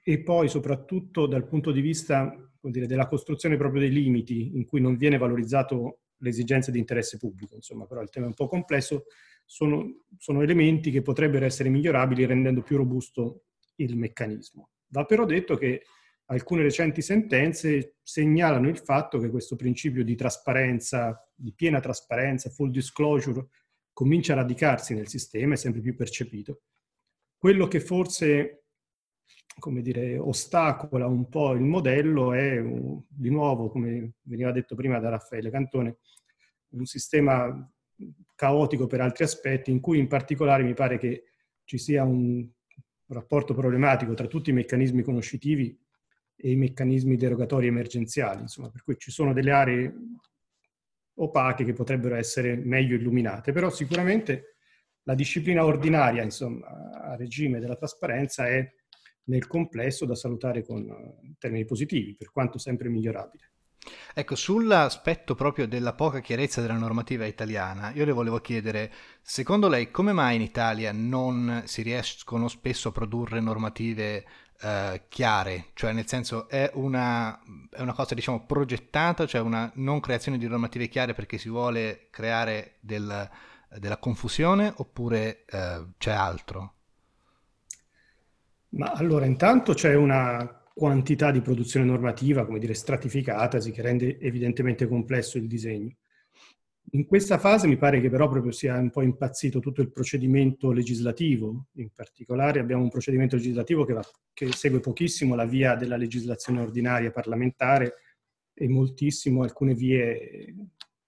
[0.04, 4.82] E poi soprattutto dal punto di vista dire, della costruzione proprio dei limiti in cui
[4.82, 9.06] non viene valorizzato l'esigenza di interesse pubblico, insomma, però il tema è un po' complesso,
[9.46, 13.44] sono, sono elementi che potrebbero essere migliorabili rendendo più robusto
[13.76, 14.70] il meccanismo.
[14.88, 15.84] Va però detto che
[16.26, 22.72] alcune recenti sentenze segnalano il fatto che questo principio di trasparenza, di piena trasparenza, full
[22.72, 23.48] disclosure,
[23.94, 26.62] comincia a radicarsi nel sistema, è sempre più percepito.
[27.38, 28.65] Quello che forse,
[29.58, 32.62] come dire, ostacola un po' il modello è,
[33.08, 35.98] di nuovo, come veniva detto prima da Raffaele Cantone,
[36.70, 37.72] un sistema
[38.36, 41.24] caotico per altri aspetti, in cui in particolare mi pare che
[41.64, 42.48] ci sia un
[43.08, 45.78] rapporto problematico tra tutti i meccanismi conoscitivi
[46.36, 49.94] e i meccanismi derogatori emergenziali, insomma, per cui ci sono delle aree
[51.18, 54.58] opache che potrebbero essere meglio illuminate, però sicuramente
[55.04, 58.70] la disciplina ordinaria, insomma, a regime della trasparenza è
[59.26, 63.52] nel complesso da salutare con termini positivi, per quanto sempre migliorabile.
[64.14, 69.92] Ecco, sull'aspetto proprio della poca chiarezza della normativa italiana, io le volevo chiedere, secondo lei
[69.92, 74.26] come mai in Italia non si riescono spesso a produrre normative
[74.62, 75.68] eh, chiare?
[75.74, 80.48] Cioè nel senso è una, è una, cosa diciamo progettata, cioè una non creazione di
[80.48, 83.30] normative chiare perché si vuole creare del,
[83.78, 86.75] della confusione oppure eh, c'è altro?
[88.76, 94.88] Ma allora intanto c'è una quantità di produzione normativa, come dire, stratificatasi, che rende evidentemente
[94.88, 95.96] complesso il disegno.
[96.92, 100.72] In questa fase mi pare che però proprio sia un po' impazzito tutto il procedimento
[100.72, 105.98] legislativo, in particolare abbiamo un procedimento legislativo che, va, che segue pochissimo la via della
[105.98, 107.94] legislazione ordinaria parlamentare
[108.54, 110.54] e moltissimo alcune vie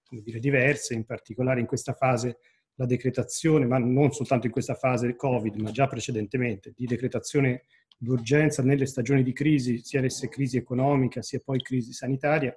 [0.08, 2.38] dire, diverse, in particolare in questa fase
[2.78, 7.64] la decretazione, ma non soltanto in questa fase Covid, ma già precedentemente, di decretazione
[7.96, 12.56] d'urgenza nelle stagioni di crisi, sia esse crisi economica sia poi crisi sanitaria,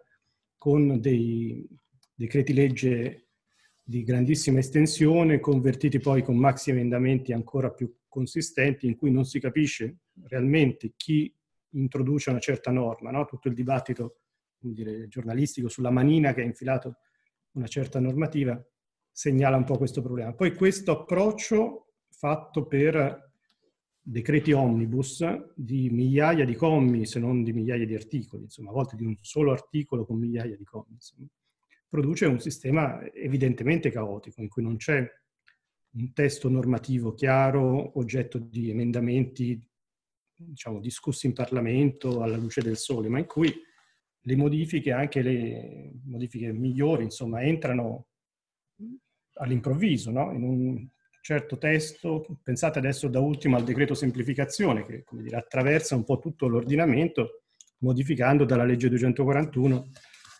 [0.57, 1.67] con dei
[2.13, 3.29] decreti legge
[3.81, 9.39] di grandissima estensione, convertiti poi con maxi emendamenti ancora più consistenti, in cui non si
[9.39, 11.33] capisce realmente chi
[11.71, 13.25] introduce una certa norma, no?
[13.25, 14.17] tutto il dibattito
[14.59, 16.97] dire, giornalistico sulla manina che ha infilato
[17.53, 18.63] una certa normativa
[19.11, 20.33] segnala un po' questo problema.
[20.33, 23.29] Poi questo approccio fatto per
[24.03, 25.23] decreti omnibus
[25.55, 29.15] di migliaia di commi, se non di migliaia di articoli, insomma, a volte di un
[29.21, 31.27] solo articolo con migliaia di commi, insomma,
[31.87, 35.05] produce un sistema evidentemente caotico, in cui non c'è
[35.93, 39.61] un testo normativo chiaro, oggetto di emendamenti,
[40.33, 43.53] diciamo, discussi in Parlamento alla luce del sole, ma in cui
[44.23, 48.07] le modifiche, anche le modifiche migliori, insomma, entrano
[49.35, 50.31] all'improvviso, no?
[50.31, 50.87] in un
[51.21, 56.47] certo testo, pensate adesso da ultimo al decreto semplificazione che dire, attraversa un po' tutto
[56.47, 57.43] l'ordinamento
[57.79, 59.91] modificando dalla legge 241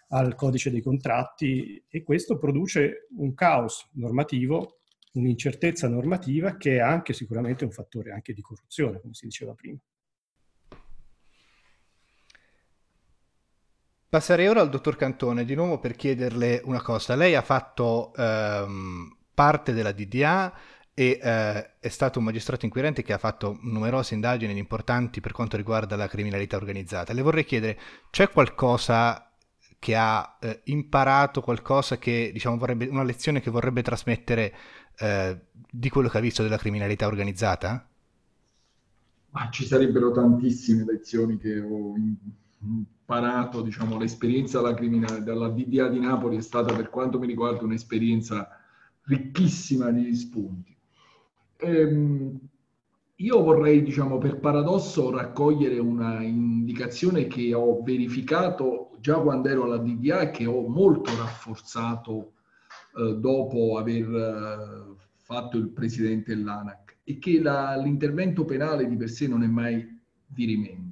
[0.09, 4.79] al codice dei contratti e questo produce un caos normativo,
[5.13, 9.77] un'incertezza normativa che è anche sicuramente un fattore anche di corruzione, come si diceva prima.
[14.11, 17.15] Passerei ora al dottor Cantone di nuovo per chiederle una cosa.
[17.15, 20.53] Lei ha fatto ehm, parte della DDA
[20.93, 25.55] e eh, è stato un magistrato inquirente che ha fatto numerose indagini importanti per quanto
[25.55, 27.13] riguarda la criminalità organizzata.
[27.13, 29.31] Le vorrei chiedere, c'è qualcosa
[29.79, 34.53] che ha eh, imparato, qualcosa che, diciamo, vorrebbe, una lezione che vorrebbe trasmettere
[34.97, 37.87] eh, di quello che ha visto della criminalità organizzata?
[39.29, 41.93] Ma ci sarebbero tantissime lezioni che ho
[42.63, 47.63] imparato, diciamo, l'esperienza della criminalità, dalla DDA di Napoli è stata per quanto mi riguarda
[47.63, 48.47] un'esperienza
[49.03, 50.75] ricchissima di spunti.
[51.57, 52.39] Ehm,
[53.15, 59.77] io vorrei, diciamo, per paradosso raccogliere una indicazione che ho verificato già quando ero alla
[59.77, 62.33] DDA e che ho molto rafforzato
[62.97, 69.09] eh, dopo aver eh, fatto il presidente dell'ANAC e che la, l'intervento penale di per
[69.09, 70.90] sé non è mai dirimente.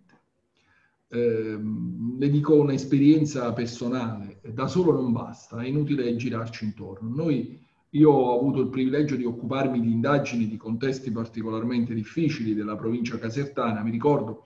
[1.11, 1.59] Eh,
[2.19, 7.09] le dico un'esperienza personale, da solo non basta, è inutile girarci intorno.
[7.13, 7.59] Noi
[7.93, 13.17] io ho avuto il privilegio di occuparmi di indagini di contesti particolarmente difficili della provincia
[13.17, 13.81] casertana.
[13.81, 14.45] Mi ricordo,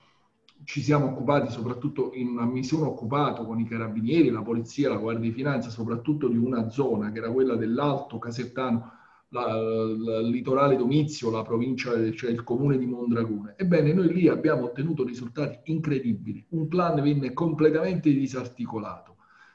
[0.64, 5.30] ci siamo occupati soprattutto, in, mi sono occupato con i carabinieri, la polizia, la guardia
[5.30, 8.92] di finanza, soprattutto di una zona che era quella dell'Alto Casertano,
[9.34, 13.56] la, la, il litorale Domizio, la provincia, cioè il comune di Mondragone.
[13.58, 16.46] Ebbene, noi lì abbiamo ottenuto risultati incredibili.
[16.50, 19.12] Un plan venne completamente disarticolato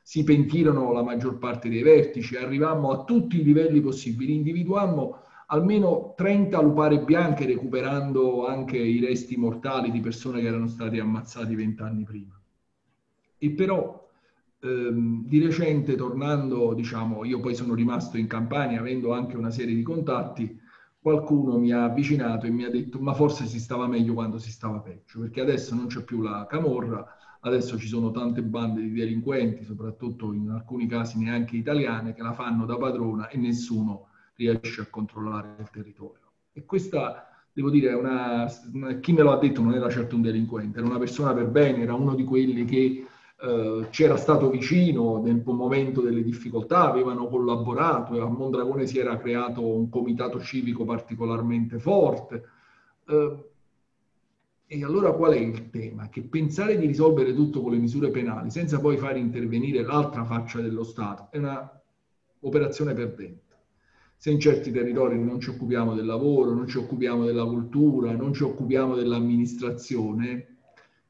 [0.08, 6.14] si pentirono la maggior parte dei vertici, arrivammo a tutti i livelli possibili, individuammo almeno
[6.16, 12.05] 30 lupare bianche recuperando anche i resti mortali di persone che erano state ammazzate vent'anni
[12.05, 12.40] prima.
[13.36, 14.07] E però
[14.61, 19.74] ehm, di recente tornando, diciamo, io poi sono rimasto in Campania avendo anche una serie
[19.74, 20.59] di contatti,
[21.00, 24.50] qualcuno mi ha avvicinato e mi ha detto ma forse si stava meglio quando si
[24.50, 27.06] stava peggio, perché adesso non c'è più la camorra,
[27.40, 32.32] adesso ci sono tante bande di delinquenti, soprattutto in alcuni casi neanche italiane, che la
[32.32, 36.32] fanno da padrona e nessuno riesce a controllare il territorio.
[36.52, 38.46] E questa, devo dire, una,
[39.00, 41.82] chi me lo ha detto non era certo un delinquente, era una persona per bene,
[41.82, 43.06] era uno di quelli che
[43.41, 49.64] eh, c'era stato vicino nel momento delle difficoltà, avevano collaborato, a Mondragone si era creato
[49.64, 52.43] un comitato civico particolarmente forte.
[53.07, 53.36] Eh,
[54.70, 56.09] e allora qual è il tema?
[56.09, 60.61] Che pensare di risolvere tutto con le misure penali senza poi far intervenire l'altra faccia
[60.61, 63.47] dello Stato è un'operazione perdente.
[64.16, 68.34] Se in certi territori non ci occupiamo del lavoro, non ci occupiamo della cultura, non
[68.34, 70.57] ci occupiamo dell'amministrazione,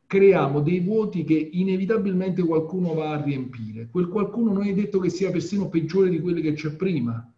[0.08, 3.88] creiamo dei vuoti che inevitabilmente qualcuno va a riempire.
[3.90, 7.30] Quel qualcuno non è detto che sia persino peggiore di quelli che c'è prima.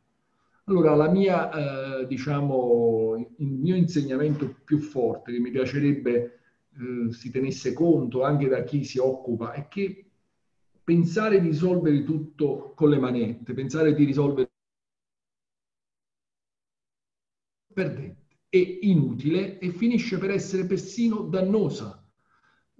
[0.64, 6.38] Allora, la mia, eh, diciamo, il mio insegnamento più forte, che mi piacerebbe
[6.78, 10.04] eh, si tenesse conto anche da chi si occupa, è che
[10.84, 14.48] pensare di risolvere tutto con le manette, pensare di risolvere
[17.74, 21.99] perdente, è inutile e finisce per essere persino dannosa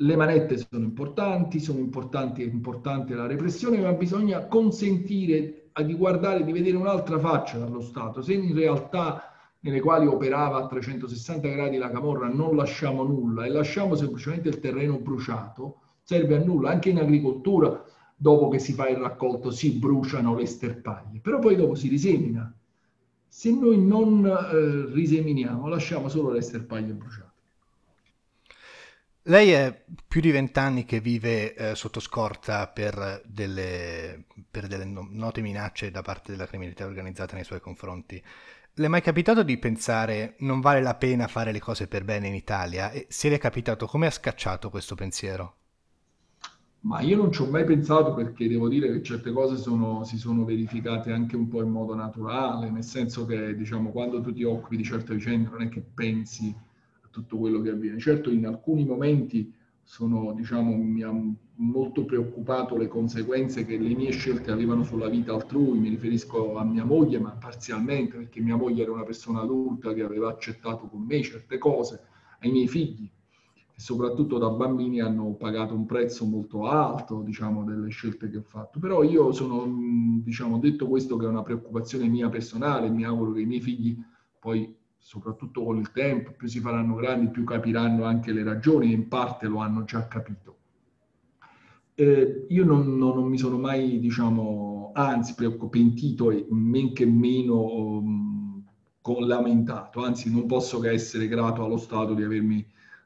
[0.03, 6.45] le manette sono importanti, sono importanti, è importante la repressione, ma bisogna consentire di guardare,
[6.45, 8.23] di vedere un'altra faccia dallo Stato.
[8.23, 9.31] Se in realtà
[9.61, 14.59] nelle quali operava a 360 gradi la camorra non lasciamo nulla e lasciamo semplicemente il
[14.59, 16.71] terreno bruciato, serve a nulla.
[16.71, 17.85] Anche in agricoltura,
[18.17, 22.53] dopo che si fa il raccolto, si bruciano le sterpaglie, però poi dopo si risemina.
[23.27, 27.30] Se noi non eh, riseminiamo, lasciamo solo le sterpaglie bruciate.
[29.25, 35.43] Lei è più di vent'anni che vive eh, sotto scorta per delle, per delle note
[35.43, 38.23] minacce da parte della criminalità organizzata nei suoi confronti.
[38.75, 42.29] Le è mai capitato di pensare non vale la pena fare le cose per bene
[42.29, 42.91] in Italia?
[42.93, 45.55] E se le è capitato, come ha scacciato questo pensiero?
[46.83, 50.17] Ma io non ci ho mai pensato perché devo dire che certe cose sono, si
[50.17, 54.45] sono verificate anche un po' in modo naturale, nel senso che diciamo quando tu ti
[54.45, 56.55] occupi di certe vicende non è che pensi
[57.11, 57.99] tutto quello che avviene.
[57.99, 59.53] Certo in alcuni momenti
[59.83, 61.13] sono, diciamo, mi ha
[61.57, 66.65] molto preoccupato le conseguenze che le mie scelte avevano sulla vita altrui, mi riferisco a
[66.65, 71.03] mia moglie, ma parzialmente perché mia moglie era una persona adulta che aveva accettato con
[71.03, 72.03] me certe cose,
[72.41, 73.11] ai miei figli,
[73.53, 78.43] che soprattutto da bambini hanno pagato un prezzo molto alto, diciamo, delle scelte che ho
[78.43, 78.79] fatto.
[78.79, 79.67] Però io sono,
[80.23, 83.99] diciamo, detto questo che è una preoccupazione mia personale, mi auguro che i miei figli
[84.39, 88.95] poi soprattutto con il tempo, più si faranno grandi, più capiranno anche le ragioni e
[88.95, 90.59] in parte lo hanno già capito.
[91.95, 95.35] Eh, io non, non, non, mi sono mai, diciamo, anzi,
[95.69, 98.65] pentito e men che meno um,
[99.27, 102.65] lamentato, anzi non posso che essere grato allo Stato di avermi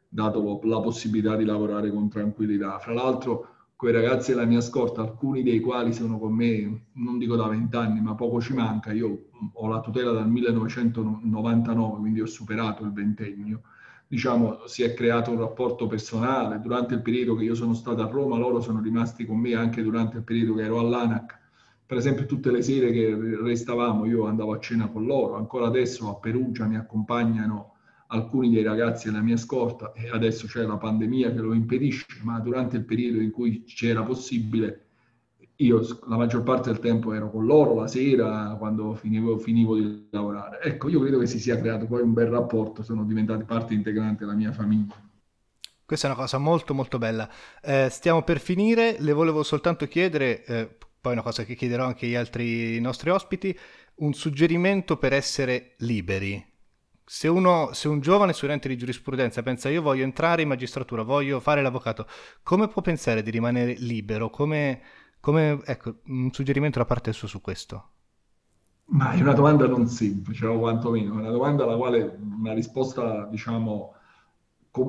[0.08, 2.78] dato la possibilità di lavorare con tranquillità.
[2.78, 7.36] Fra l'altro, quei ragazzi della mia scorta, alcuni dei quali sono con me, non dico
[7.36, 12.84] da vent'anni, ma poco ci manca, io ho la tutela dal 1999, quindi ho superato
[12.84, 13.62] il ventennio,
[14.06, 18.06] diciamo si è creato un rapporto personale, durante il periodo che io sono stato a
[18.06, 21.42] Roma, loro sono rimasti con me anche durante il periodo che ero all'ANAC,
[21.86, 26.08] per esempio tutte le sere che restavamo io andavo a cena con loro, ancora adesso
[26.08, 27.73] a Perugia mi accompagnano
[28.14, 32.38] alcuni dei ragazzi della mia scorta e adesso c'è la pandemia che lo impedisce, ma
[32.38, 34.80] durante il periodo in cui c'era possibile,
[35.56, 40.08] io la maggior parte del tempo ero con loro la sera quando finivo, finivo di
[40.10, 40.60] lavorare.
[40.62, 44.24] Ecco, io credo che si sia creato poi un bel rapporto, sono diventati parte integrante
[44.24, 44.94] della mia famiglia.
[45.86, 47.28] Questa è una cosa molto molto bella.
[47.62, 52.06] Eh, stiamo per finire, le volevo soltanto chiedere, eh, poi una cosa che chiederò anche
[52.06, 53.56] agli altri nostri ospiti,
[53.96, 56.52] un suggerimento per essere liberi
[57.04, 61.40] se, uno, se un giovane studente di giurisprudenza pensa io voglio entrare in magistratura, voglio
[61.40, 62.06] fare l'avvocato,
[62.42, 64.30] come può pensare di rimanere libero?
[64.30, 64.80] Come,
[65.20, 67.88] come, ecco, un suggerimento da parte sua su questo?
[68.86, 73.26] Ma è una domanda non semplice, o quantomeno, è una domanda alla quale una risposta,
[73.26, 73.94] diciamo,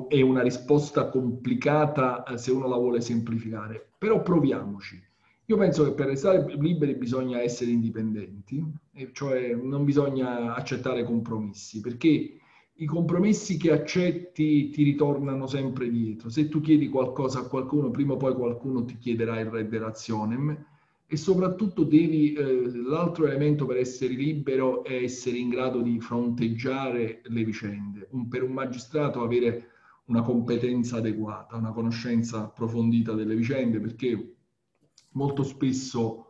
[0.09, 3.93] è una risposta complicata eh, se uno la vuole semplificare.
[3.97, 5.01] Però proviamoci.
[5.47, 8.63] Io penso che per restare liberi bisogna essere indipendenti,
[9.11, 12.39] cioè non bisogna accettare compromessi, perché
[12.77, 16.29] i compromessi che accetti ti ritornano sempre dietro.
[16.29, 20.65] Se tu chiedi qualcosa a qualcuno, prima o poi qualcuno ti chiederà il re dell'azione
[21.07, 27.21] e soprattutto devi, eh, l'altro elemento per essere libero è essere in grado di fronteggiare
[27.23, 28.07] le vicende.
[28.11, 29.69] Un, per un magistrato avere
[30.05, 34.34] una competenza adeguata, una conoscenza approfondita delle vicende, perché
[35.15, 36.25] molto spesso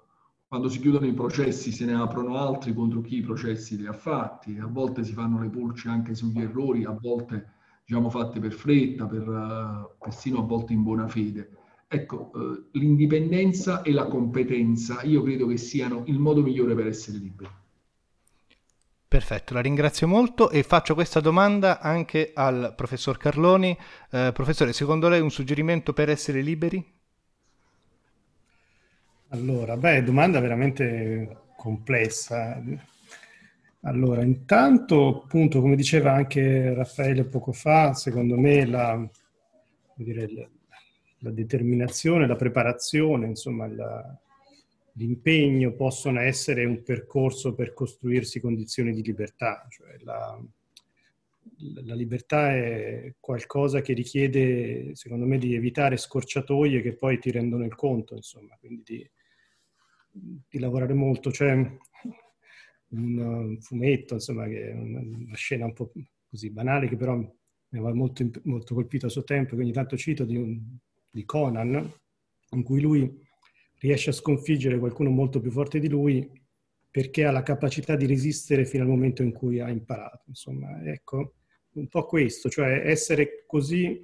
[0.48, 3.94] quando si chiudono i processi se ne aprono altri contro chi i processi li ha
[3.94, 7.54] fatti, a volte si fanno le pulci anche sugli errori, a volte
[7.86, 11.50] diciamo fatte per fretta, per, uh, persino a volte in buona fede.
[11.88, 17.18] Ecco, uh, l'indipendenza e la competenza io credo che siano il modo migliore per essere
[17.18, 17.50] liberi.
[19.08, 23.78] Perfetto, la ringrazio molto e faccio questa domanda anche al professor Carloni.
[24.10, 26.95] Eh, professore, secondo lei un suggerimento per essere liberi?
[29.30, 32.62] Allora, beh, domanda veramente complessa.
[33.82, 39.10] Allora, intanto, appunto, come diceva anche Raffaele poco fa, secondo me la,
[39.96, 40.50] dire,
[41.20, 44.20] la, determinazione, la preparazione, insomma, la,
[44.94, 49.66] l'impegno possono essere un percorso per costruirsi condizioni di libertà.
[49.70, 50.40] Cioè la,
[51.84, 57.66] la, libertà è qualcosa che richiede, secondo me, di evitare scorciatoie che poi ti rendono
[57.66, 59.10] il conto, insomma, quindi di,
[60.48, 61.30] di lavorare molto.
[61.30, 61.52] C'è
[62.90, 65.92] un fumetto, insomma, che è una, scena un po'
[66.28, 67.30] così banale, che però mi
[67.70, 70.60] aveva molto, molto colpito a suo tempo, che ogni tanto cito, di, un,
[71.12, 71.92] di Conan,
[72.52, 73.24] in cui lui
[73.80, 76.44] riesce a sconfiggere qualcuno molto più forte di lui
[76.96, 80.24] perché ha la capacità di resistere fino al momento in cui ha imparato.
[80.28, 81.34] Insomma, ecco,
[81.74, 84.02] un po' questo, cioè essere così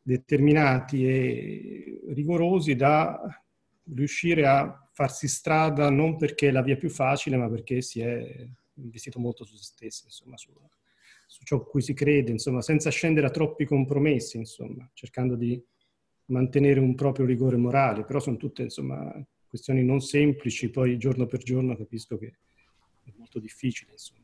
[0.00, 3.20] determinati e rigorosi da
[3.92, 8.48] riuscire a farsi strada non perché è la via più facile, ma perché si è
[8.76, 10.50] investito molto su se stessi, insomma, su,
[11.26, 15.62] su ciò a cui si crede, insomma, senza scendere a troppi compromessi, insomma, cercando di
[16.28, 19.12] mantenere un proprio rigore morale, però sono tutte insomma
[19.54, 22.26] questioni non semplici, poi giorno per giorno capisco che
[23.04, 24.22] è molto difficile insomma.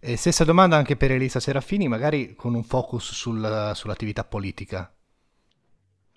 [0.00, 4.92] E stessa domanda anche per Elisa Serafini, magari con un focus sul, sull'attività politica.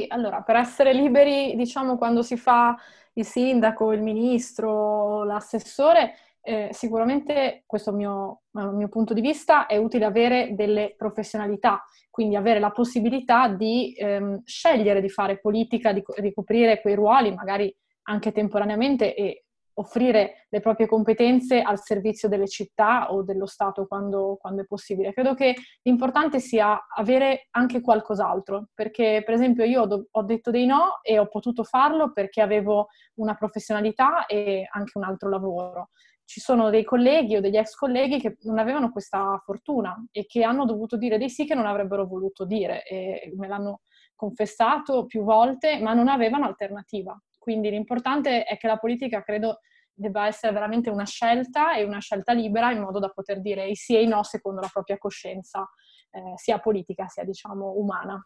[0.08, 2.76] Allora, per essere liberi, diciamo, quando si fa
[3.14, 9.68] il sindaco, il ministro, l'assessore, eh, sicuramente, questo è il mio, mio, punto di vista,
[9.68, 15.93] è utile avere delle professionalità, quindi avere la possibilità di ehm, scegliere di fare politica,
[15.93, 19.45] di ricoprire quei ruoli, magari anche temporaneamente, e
[19.76, 25.14] offrire le proprie competenze al servizio delle città o dello Stato quando, quando, è possibile.
[25.14, 30.99] Credo che l'importante sia avere anche qualcos'altro, perché per esempio io ho, detto dei no
[31.02, 35.89] e ho potuto farlo perché avevo una professionalità e anche un altro lavoro
[36.32, 40.43] ci sono dei colleghi o degli ex colleghi che non avevano questa fortuna e che
[40.43, 43.82] hanno dovuto dire dei sì che non avrebbero voluto dire e me l'hanno
[44.16, 47.20] confessato più volte, ma non avevano alternativa.
[47.41, 49.61] Quindi l'importante è che la politica, credo,
[49.91, 53.73] debba essere veramente una scelta e una scelta libera in modo da poter dire i
[53.73, 55.67] sì e i no secondo la propria coscienza,
[56.11, 58.23] eh, sia politica sia, diciamo, umana.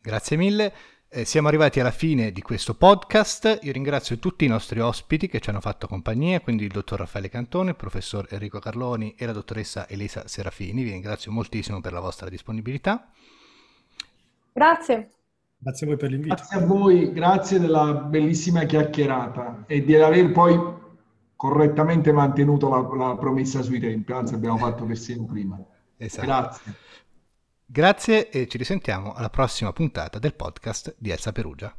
[0.00, 0.72] Grazie mille.
[1.08, 3.60] Eh, siamo arrivati alla fine di questo podcast.
[3.62, 7.28] Io ringrazio tutti i nostri ospiti che ci hanno fatto compagnia, quindi il dottor Raffaele
[7.28, 10.82] Cantone, il professor Enrico Carloni e la dottoressa Elisa Serafini.
[10.82, 13.12] Vi ringrazio moltissimo per la vostra disponibilità.
[14.52, 15.21] Grazie.
[15.62, 16.34] Grazie a voi per l'invito.
[16.34, 20.58] Grazie a voi, grazie della bellissima chiacchierata e di aver poi
[21.36, 25.62] correttamente mantenuto la, la promessa sui tempi, anzi abbiamo fatto persino prima.
[25.96, 26.26] Esatto.
[26.26, 26.74] Grazie.
[27.64, 31.72] Grazie e ci risentiamo alla prossima puntata del podcast di Elsa Perugia.